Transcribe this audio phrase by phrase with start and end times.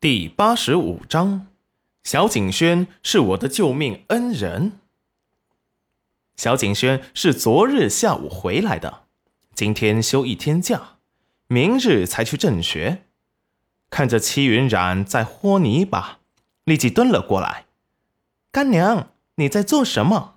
[0.00, 1.48] 第八十五章，
[2.04, 4.78] 小景轩是我的救命恩人。
[6.36, 9.00] 小景轩是昨日下午回来的，
[9.56, 10.98] 今天休一天假，
[11.48, 13.06] 明日才去正学。
[13.90, 16.20] 看着戚云染在和泥巴，
[16.62, 17.64] 立即蹲了过来。
[18.52, 20.36] 干娘，你在做什么？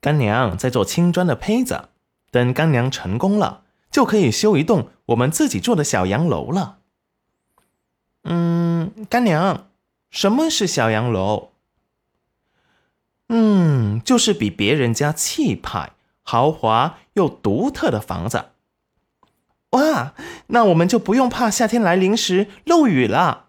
[0.00, 1.88] 干娘在做青砖的胚子，
[2.30, 6.78] 等干娘成功了，就可以修一栋我们自己做的小洋楼了。
[9.08, 9.68] 干娘，
[10.10, 11.50] 什么是小洋楼？
[13.28, 18.46] 嗯，就是比别人家气派、豪华又独特的房子。
[19.70, 20.14] 哇，
[20.48, 23.46] 那我们就不用怕夏天来临时漏雨了。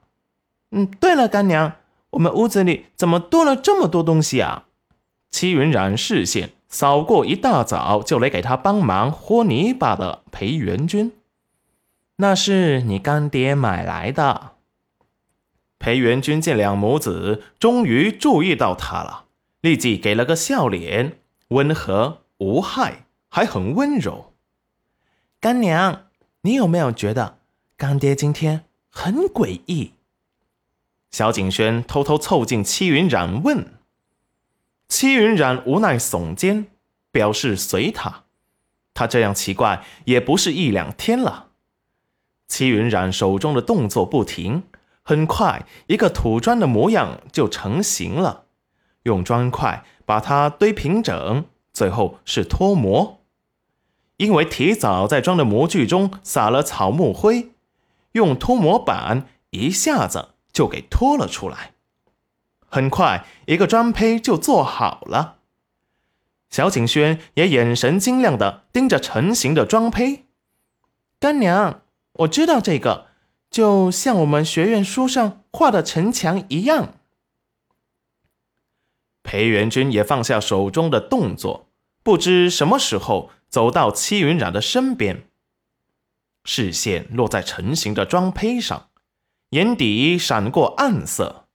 [0.72, 1.74] 嗯，对了，干娘，
[2.12, 4.66] 我们屋子里怎么多了这么多东西啊？
[5.30, 11.12] 戚云染视线扫过一大早就来给他帮忙和泥巴的裴元君，
[12.16, 14.55] 那是你干爹买来的。
[15.86, 19.26] 裴元君见两母子终于注意到他了，
[19.62, 21.20] 立即给了个笑脸，
[21.50, 24.34] 温和无害，还很温柔。
[25.40, 26.08] 干娘，
[26.42, 27.38] 你有没有觉得
[27.78, 29.92] 干爹今天很诡异？
[31.12, 33.76] 小景轩偷偷凑近戚云染问。
[34.90, 36.66] 戚云染无奈耸肩，
[37.12, 38.24] 表示随他。
[38.96, 41.50] 他这样奇怪也不是一两天了。
[42.48, 44.64] 戚云染手中的动作不停。
[45.08, 48.46] 很快，一个土砖的模样就成型了。
[49.04, 53.22] 用砖块把它堆平整，最后是脱模。
[54.18, 57.52] 因为提早在砖的模具中撒了草木灰，
[58.14, 61.74] 用脱模板一下子就给脱了出来。
[62.68, 65.36] 很快，一个砖胚就做好了。
[66.50, 70.26] 小景轩也眼神晶亮的盯着成型的砖胚。
[71.20, 71.82] 干娘，
[72.14, 73.06] 我知道这个。
[73.56, 76.96] 就像我们学院书上画的城墙一样。
[79.24, 81.70] 裴元君也放下手中的动作，
[82.04, 85.30] 不知什么时候走到戚云染的身边，
[86.44, 88.90] 视线落在成型的妆胚上，
[89.52, 91.48] 眼底闪过暗色。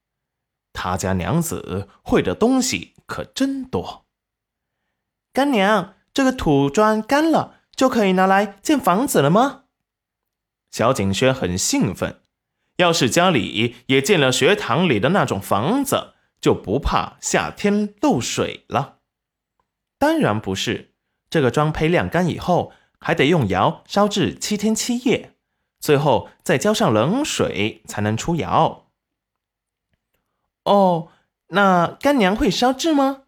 [0.73, 4.07] 他家娘子会的东西可真多。
[5.35, 9.65] 干娘，这个土砖干了就可以拿来建房子了吗？
[10.71, 12.21] 小景轩很兴奋，
[12.77, 18.99] 要是家里也建了学堂里的那种房子，就不怕夏天漏水了。
[19.99, 20.95] 当然不是，
[21.29, 25.35] 这个砖胚晾干以后，还得用窑烧制七天七夜，
[25.79, 28.87] 最后再浇上冷水才能出窑。
[30.65, 31.09] 哦，
[31.49, 33.25] 那干娘会烧制吗？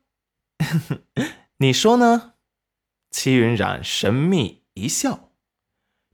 [1.58, 2.34] 你说呢？
[3.10, 5.31] 戚云染神秘一笑。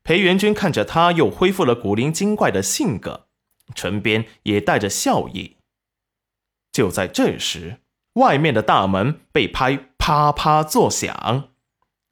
[0.08, 3.26] 裴元君看着他，又恢复了古灵精怪的性格，
[3.74, 5.58] 唇边也带着笑意。
[6.72, 7.80] 就在这时，
[8.14, 11.50] 外面的大门被拍，啪啪作响。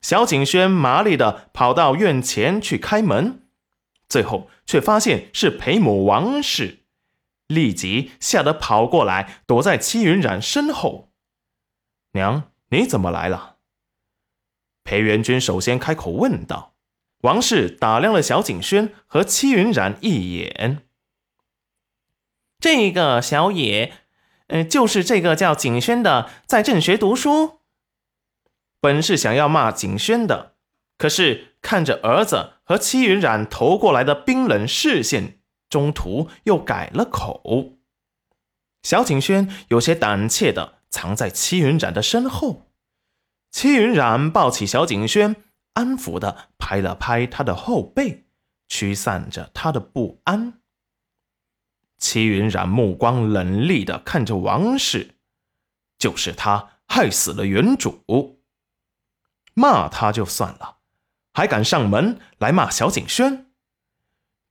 [0.02, 3.46] 小景轩麻利的跑到院前去开门，
[4.10, 6.80] 最后却发现是裴母王氏，
[7.46, 11.14] 立即吓得跑过来，躲在戚云染身后。
[12.12, 13.56] 娘，你怎么来了？
[14.84, 16.74] 裴元君首先开口问道。
[17.26, 20.84] 王氏打量了小景轩和戚云染一眼。
[22.60, 23.92] 这个小野，
[24.46, 27.58] 呃，就是这个叫景轩的，在正学读书。
[28.80, 30.54] 本是想要骂景轩的，
[30.96, 37.72] 可是看着儿子和戚云染投过来的冰冷视线，中途又改了口。
[38.84, 42.70] 小景轩有些胆怯的藏在戚云染的身后。
[43.50, 45.34] 戚云染抱起小景轩。
[45.76, 48.24] 安抚的拍了拍他的后背，
[48.66, 50.60] 驱散着他的不安。
[51.98, 55.16] 齐云染目光冷厉的看着王氏，
[55.98, 58.40] 就是他害死了原主，
[59.52, 60.78] 骂他就算了，
[61.34, 63.50] 还敢上门来骂小景轩。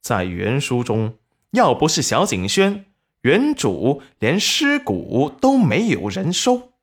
[0.00, 1.18] 在原书中，
[1.50, 2.86] 要不是小景轩，
[3.22, 6.74] 原主连尸骨都没有人收。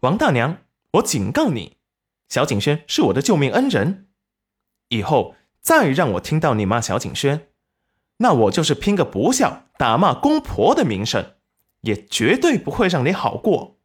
[0.00, 0.58] 王大娘，
[0.94, 1.76] 我警告你。
[2.28, 4.08] 小景轩是我的救命恩人，
[4.88, 7.48] 以后再让我听到你骂小景轩，
[8.18, 11.34] 那我就是拼个不孝、打骂公婆的名声，
[11.82, 13.78] 也绝对不会让你好过。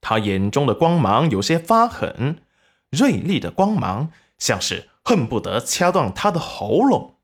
[0.00, 2.42] 他眼中的光芒有些发狠，
[2.90, 7.18] 锐利的光芒像是恨不得掐断他的喉咙。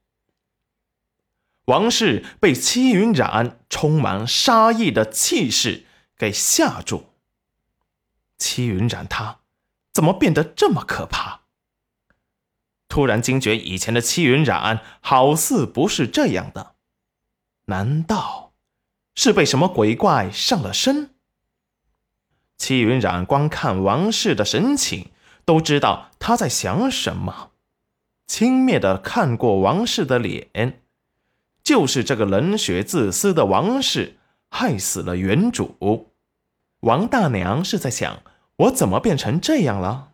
[1.64, 5.86] 王氏被戚云染充满杀意的气势
[6.16, 7.06] 给吓住，
[8.38, 9.40] 戚云染他。
[9.98, 11.40] 怎么变得这么可怕？
[12.86, 16.76] 突然惊觉以前的戚云染好似不是这样的，
[17.64, 18.52] 难道
[19.16, 21.16] 是被什么鬼怪上了身？
[22.56, 25.10] 戚云染光看王氏的神情，
[25.44, 27.50] 都知道他在想什么，
[28.28, 30.80] 轻蔑的看过王氏的脸，
[31.64, 34.16] 就是这个冷血自私的王氏
[34.48, 36.12] 害死了原主。
[36.82, 38.22] 王大娘是在想，
[38.58, 40.08] 我怎么变成这样了？